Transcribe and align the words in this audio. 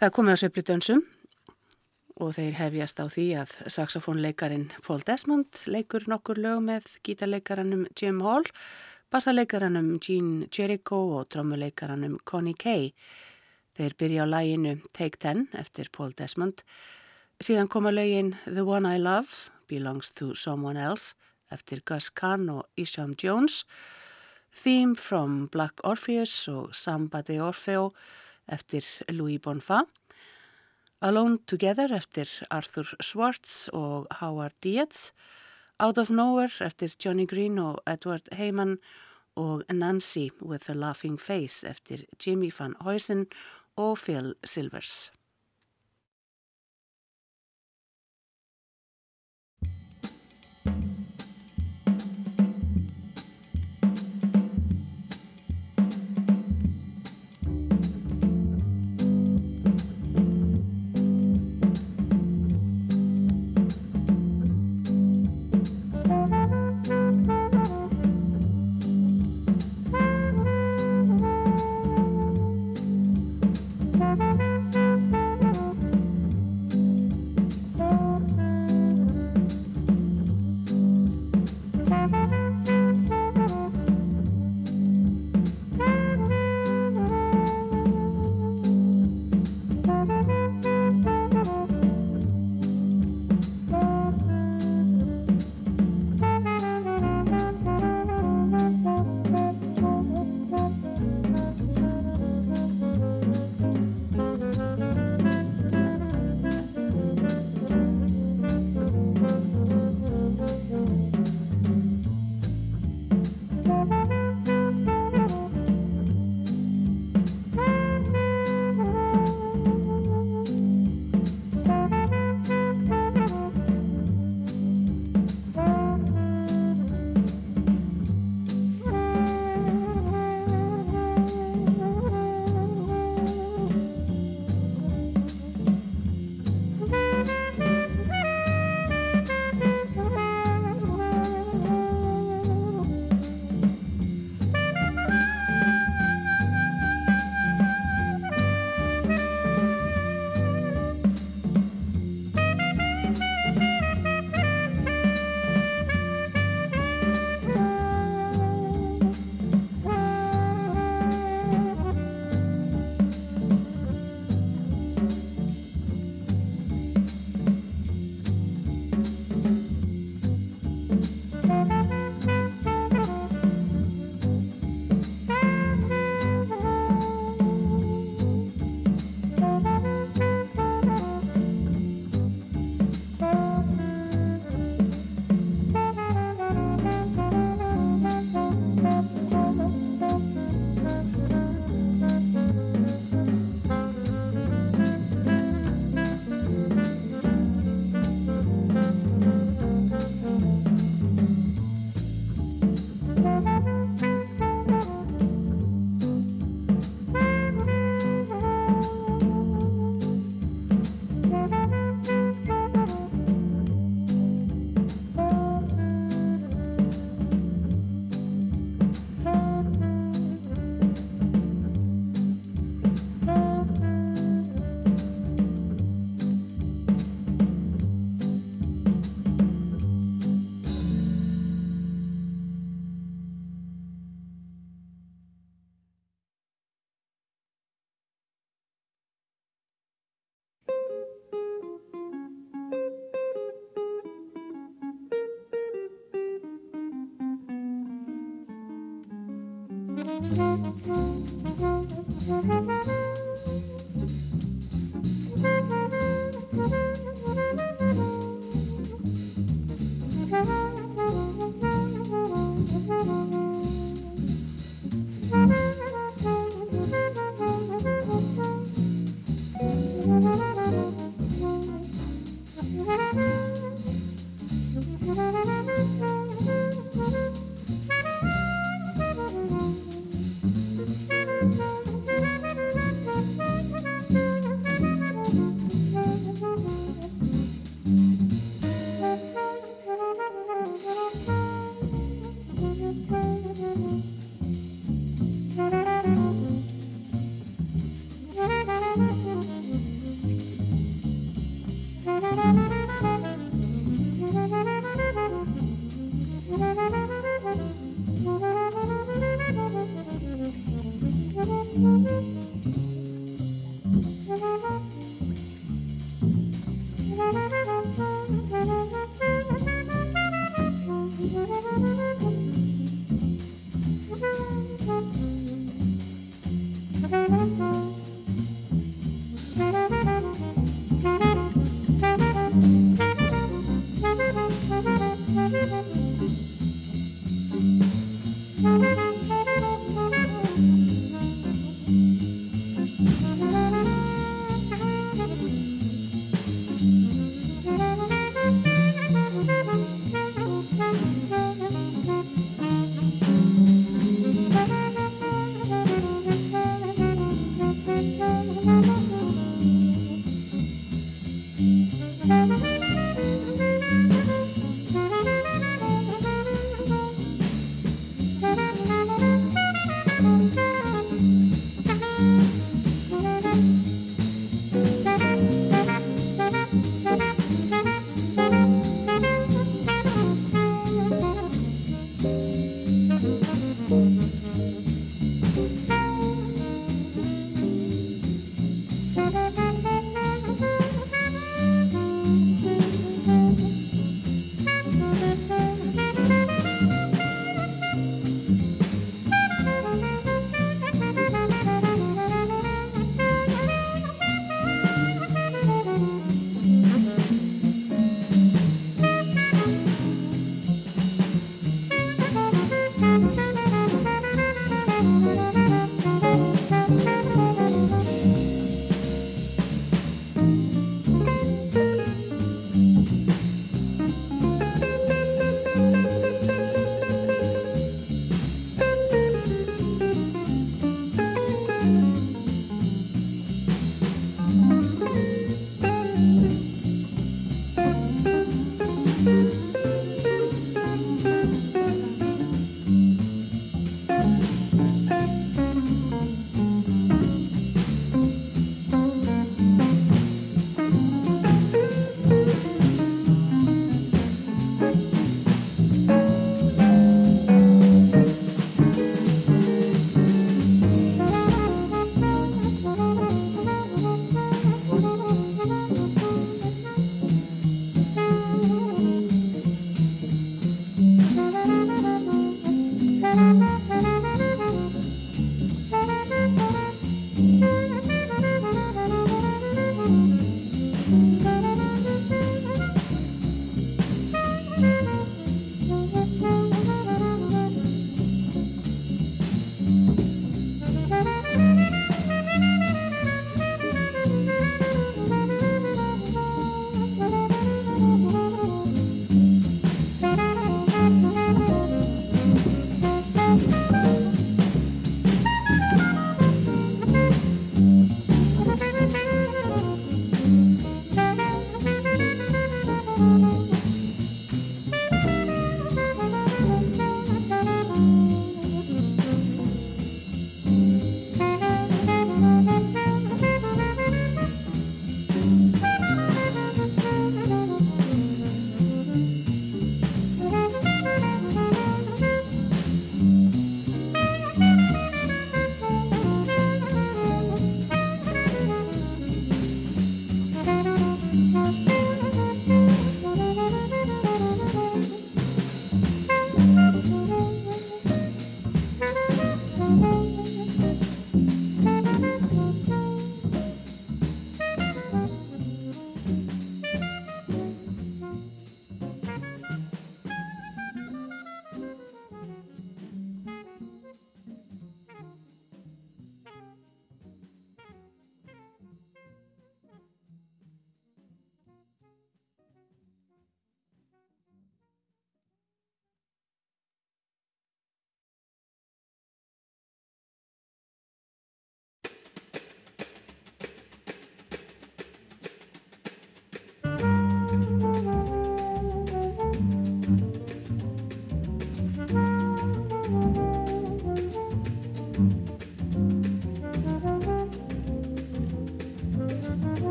Það 0.00 0.12
komið 0.16 0.32
á 0.32 0.40
sveifludönsum 0.40 1.00
og 2.24 2.30
þeir 2.32 2.54
hefjast 2.56 3.00
á 3.04 3.06
því 3.12 3.24
að 3.36 3.50
saxofónleikarin 3.68 4.62
Paul 4.86 5.02
Desmond 5.04 5.58
leikur 5.68 6.06
nokkur 6.08 6.38
lög 6.40 6.62
með 6.64 6.86
gítarleikaranum 7.04 7.82
Jim 7.92 8.22
Hall, 8.24 8.46
bassaleikaranum 9.12 9.90
Gene 10.00 10.48
Jericho 10.48 11.02
og 11.18 11.26
trommuleikaranum 11.34 12.14
Connie 12.24 12.56
Kay. 12.56 12.94
Þeir 13.76 13.96
byrja 14.00 14.24
á 14.24 14.32
læginu 14.32 14.72
Take 14.96 15.20
Ten 15.20 15.44
eftir 15.52 15.92
Paul 15.92 16.16
Desmond. 16.16 16.64
Síðan 17.36 17.68
koma 17.68 17.92
lögin 17.92 18.32
The 18.46 18.64
One 18.64 18.94
I 18.96 19.02
Love, 19.04 19.52
Belongs 19.68 20.14
to 20.16 20.32
Someone 20.32 20.80
Else 20.80 21.12
eftir 21.52 21.84
Gus 21.84 22.08
Kahn 22.08 22.48
og 22.48 22.64
Isham 22.80 23.12
Jones, 23.20 23.66
Theme 24.64 24.96
from 24.96 25.50
Black 25.52 25.84
Orpheus 25.84 26.48
og 26.48 26.72
Samba 26.72 27.20
de 27.20 27.36
Orfeo 27.44 27.90
eftir 28.50 28.84
Louis 29.08 29.38
Bonfa, 29.38 29.84
Alone 31.00 31.38
Together 31.46 31.90
eftir 31.96 32.28
Arthur 32.50 32.84
Schwartz 33.00 33.68
og 33.72 34.06
Howard 34.20 34.52
Dietz, 34.62 35.12
Out 35.78 35.98
of 35.98 36.10
Nowhere 36.10 36.66
eftir 36.66 36.92
Johnny 37.04 37.26
Green 37.26 37.58
og 37.58 37.78
Edward 37.86 38.28
Heyman 38.32 38.78
og 39.34 39.64
Nancy 39.72 40.28
with 40.42 40.68
a 40.68 40.74
Laughing 40.74 41.20
Face 41.20 41.64
eftir 41.64 42.04
Jimmy 42.26 42.50
Van 42.58 42.74
Huysen 42.80 43.26
og 43.76 43.98
Phil 43.98 44.34
Silvers. 44.44 45.10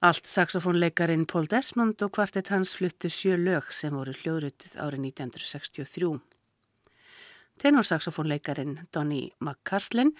Allt 0.00 0.24
saxofónleikarin 0.24 1.26
Paul 1.28 1.44
Desmond 1.50 2.00
og 2.00 2.14
kvartett 2.16 2.48
hans 2.48 2.70
fluttu 2.72 3.10
sjö 3.12 3.34
lög 3.36 3.66
sem 3.76 3.92
voru 3.92 4.14
hljóðrutið 4.16 4.78
árið 4.80 5.02
1963. 5.10 6.08
Tenorsaxofónleikarin 7.60 8.78
Donny 8.96 9.26
McCaslin 9.44 10.14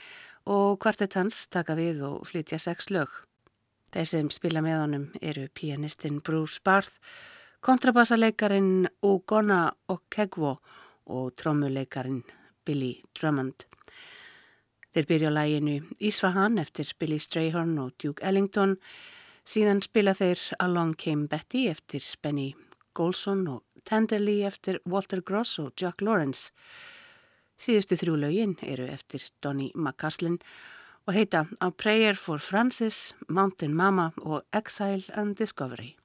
og 0.44 0.74
kvartett 0.84 1.16
hans 1.16 1.46
taka 1.48 1.72
við 1.78 2.02
og 2.04 2.26
flytja 2.28 2.58
sex 2.60 2.90
lög. 2.92 3.08
Þeir 3.96 4.10
sem 4.10 4.28
spila 4.28 4.60
með 4.60 4.76
honum 4.82 5.06
eru 5.22 5.46
pianistinn 5.48 6.18
Bruce 6.20 6.60
Barth, 6.60 6.98
kontrabassaleikarin 7.64 8.84
Ugonna 9.00 9.62
Okegwo 9.88 10.58
og 11.08 11.30
trommuleikarin 11.40 12.20
Billy 12.68 12.98
Drummond. 13.16 13.64
Þeir 14.92 15.08
byrja 15.08 15.32
á 15.32 15.38
læginu 15.38 15.78
Ísfahan 16.04 16.60
eftir 16.60 16.92
Billy 17.00 17.16
Strayhorn 17.16 17.78
og 17.80 17.96
Duke 17.96 18.28
Ellington 18.28 18.76
Síðan 19.50 19.80
spila 19.82 20.12
þeir 20.14 20.38
Along 20.62 20.92
Came 20.94 21.26
Betty 21.26 21.64
eftir 21.66 22.04
Benny 22.22 22.52
Golson 22.94 23.40
og 23.50 23.64
Tenderly 23.88 24.44
eftir 24.46 24.78
Walter 24.86 25.24
Gross 25.26 25.56
og 25.58 25.72
Jack 25.80 26.04
Lawrence. 26.06 26.52
Síðustu 27.58 27.98
þrjú 27.98 28.14
lögin 28.22 28.54
eru 28.62 28.86
eftir 28.86 29.24
Donny 29.42 29.72
McCaslin 29.74 30.38
og 31.08 31.16
heita 31.16 31.42
A 31.58 31.72
Prayer 31.74 32.14
for 32.14 32.38
Francis, 32.38 33.16
Mountain 33.26 33.74
Mama 33.74 34.12
og 34.22 34.46
Exile 34.54 35.10
and 35.18 35.34
Discovery. 35.34 35.96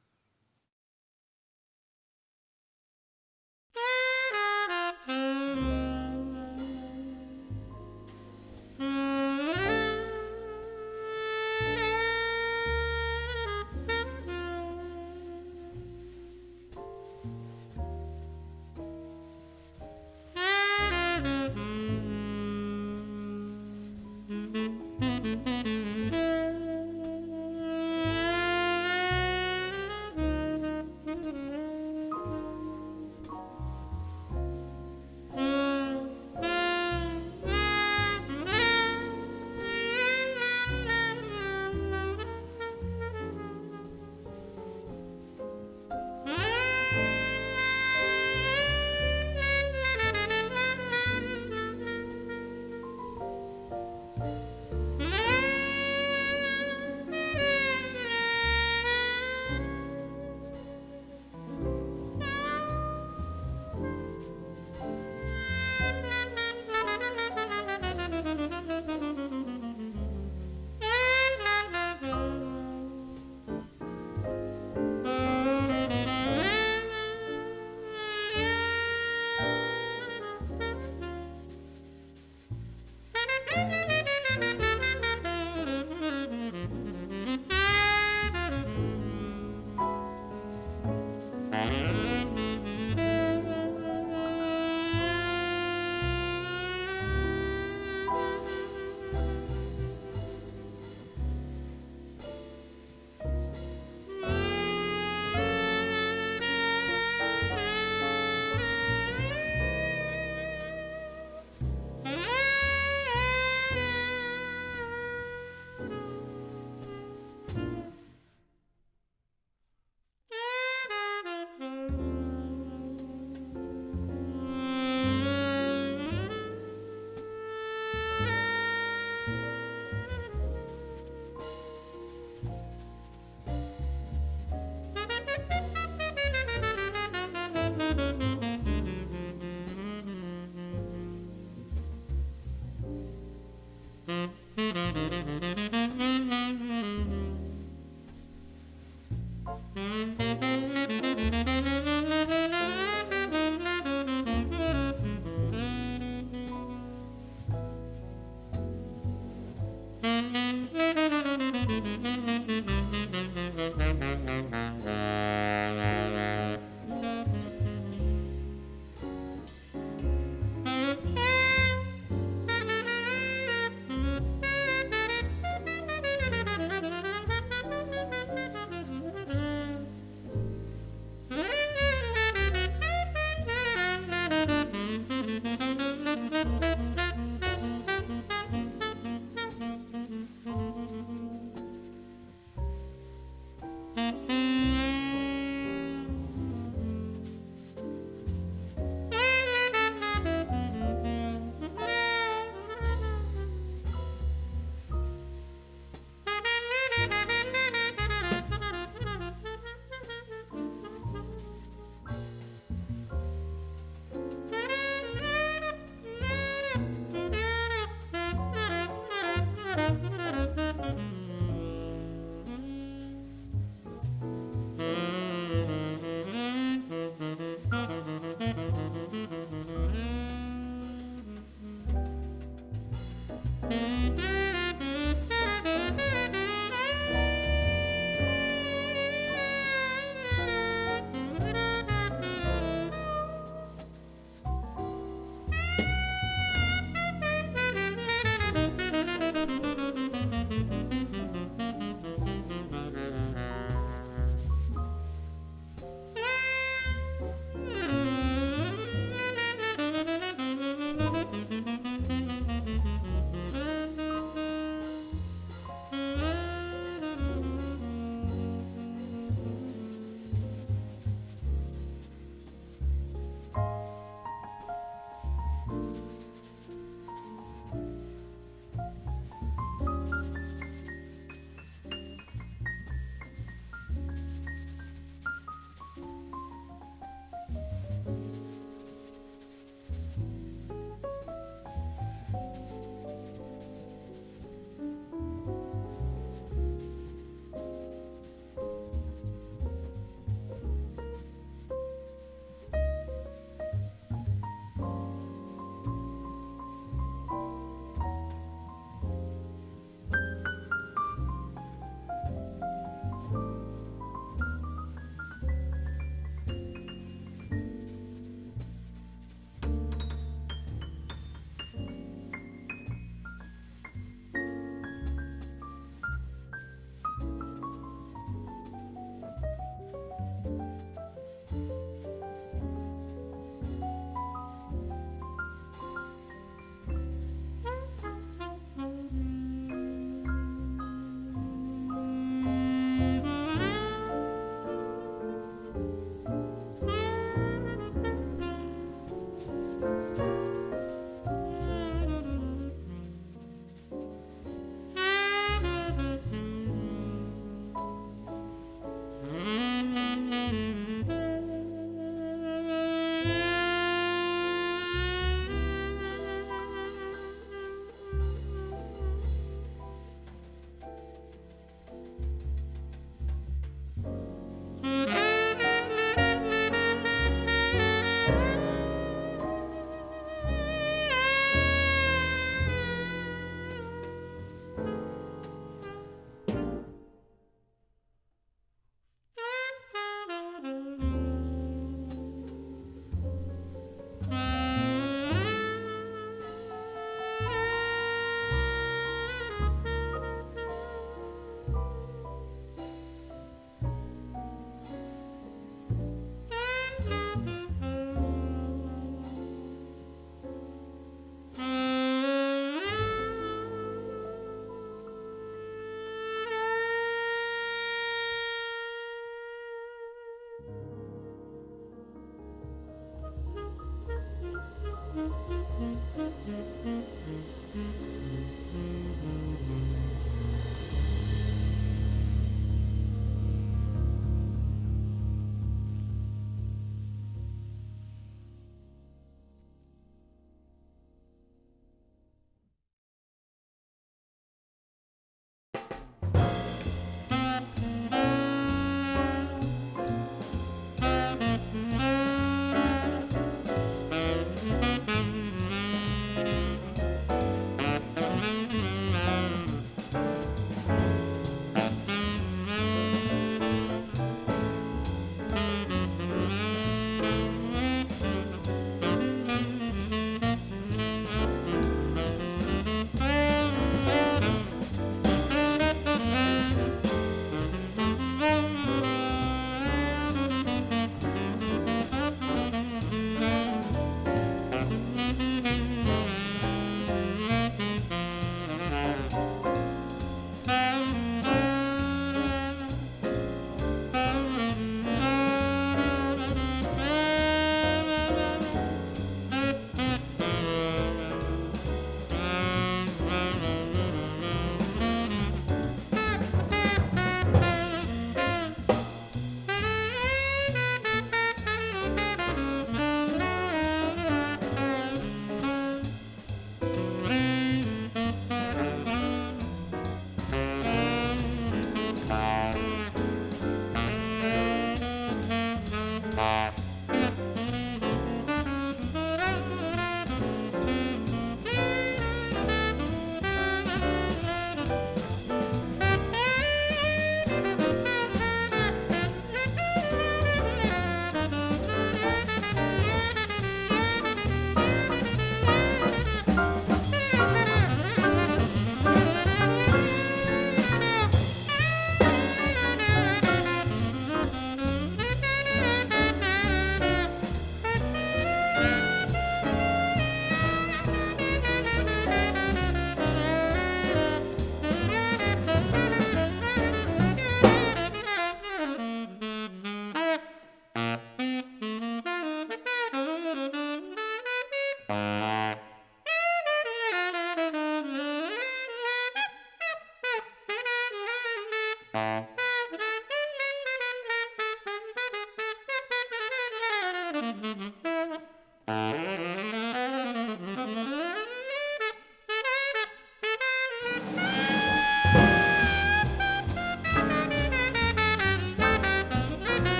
Mm-hmm. 144.76 145.15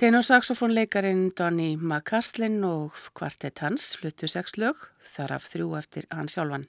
Tenorsaxofónleikarin 0.00 1.26
Donny 1.36 1.76
McCaslin 1.76 2.62
og 2.64 2.94
kvartett 3.12 3.60
hans 3.60 3.90
fluttu 4.00 4.30
sex 4.32 4.54
lög, 4.56 4.78
þar 5.04 5.34
af 5.36 5.48
þrjú 5.52 5.74
eftir 5.76 6.06
hans 6.08 6.38
sjálfan. 6.38 6.64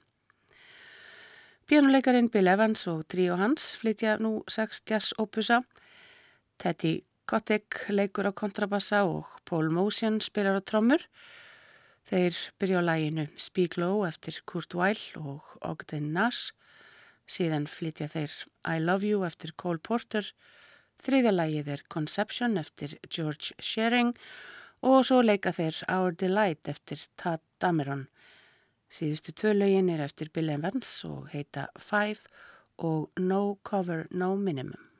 Pianuleikarin 1.64 2.28
Bill 2.28 2.52
Evans 2.52 2.84
og 2.92 3.06
tríu 3.08 3.38
hans 3.40 3.70
flytja 3.80 4.18
nú 4.20 4.34
sex 4.52 4.82
jazz 4.84 5.16
opusa. 5.16 5.62
Teddy 6.60 7.06
Kotick 7.24 7.86
leikur 7.88 8.28
á 8.28 8.36
kontrabassa 8.36 9.06
og 9.08 9.24
Paul 9.48 9.72
Motion 9.72 10.20
spilar 10.20 10.60
á 10.60 10.62
trommur. 10.68 11.00
Þeir 12.04 12.36
byrja 12.60 12.84
á 12.84 12.88
læginu 12.90 13.30
Speak 13.40 13.80
Low 13.80 14.04
eftir 14.04 14.42
Kurt 14.44 14.76
Weill 14.76 15.00
og 15.16 15.56
Ogden 15.64 16.12
Nash. 16.12 16.52
Síðan 17.24 17.64
flytja 17.64 18.12
þeir 18.12 18.42
I 18.68 18.76
Love 18.76 19.08
You 19.08 19.24
eftir 19.24 19.56
Cole 19.56 19.80
Porter 19.80 20.20
og 20.20 20.60
Þriðja 21.02 21.32
lagið 21.34 21.68
er 21.74 21.80
Conception 21.90 22.58
eftir 22.60 22.92
George 23.10 23.56
Shearing 23.58 24.12
og 24.86 25.00
svo 25.06 25.18
leika 25.24 25.50
þeir 25.54 25.80
Our 25.90 26.14
Delight 26.14 26.70
eftir 26.70 27.02
Tad 27.18 27.42
Dameron. 27.62 28.06
Síðustu 28.92 29.34
tvö 29.34 29.56
lögin 29.56 29.90
er 29.90 30.04
eftir 30.04 30.30
Bill 30.30 30.52
Evans 30.54 30.90
og 31.08 31.26
heita 31.32 31.66
Five 31.74 32.30
og 32.78 33.10
No 33.18 33.58
Cover 33.66 34.06
No 34.10 34.36
Minimum. 34.36 34.91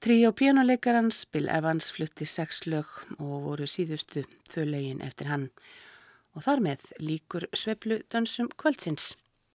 Trí 0.00 0.22
og 0.24 0.38
pjánuleikarans 0.40 1.26
Bill 1.28 1.48
Evans 1.52 1.90
flutti 1.92 2.24
sex 2.24 2.62
lög 2.64 2.88
og 3.18 3.42
voru 3.44 3.66
síðustu 3.68 4.22
þau 4.48 4.62
lögin 4.64 5.02
eftir 5.04 5.28
hann 5.28 5.50
og 6.32 6.46
þar 6.46 6.62
með 6.64 6.86
líkur 7.04 7.44
sveplu 7.52 7.98
dansum 8.08 8.48
kvöldsins. 8.56 9.10